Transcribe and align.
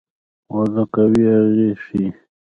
غول 0.51 0.69
د 0.75 0.77
قهوې 0.93 1.25
اغېز 1.41 1.77
ښيي. 1.85 2.07